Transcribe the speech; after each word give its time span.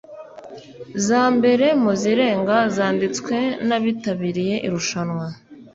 za 1.07 1.23
mbere 1.35 1.65
mu 1.81 1.91
zirenga 2.01 2.57
zanditswe 2.75 3.35
n’abitabiriye 3.67 4.55
irushanwa 4.67 5.25